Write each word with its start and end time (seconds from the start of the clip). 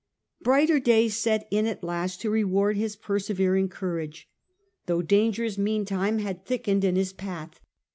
Brighter 0.41 0.79
days 0.79 1.15
set 1.15 1.47
in 1.51 1.67
at 1.67 1.83
last 1.83 2.21
to 2.21 2.31
reward 2.31 2.75
his 2.75 2.95
persevering 2.95 3.69
courage, 3.69 4.27
though 4.87 5.03
dangers 5.03 5.59
meantime 5.59 6.17
had 6.17 6.43
thickened 6.43 6.83
in 6.83 6.95
his 6.95 7.13
path. 7.13 7.59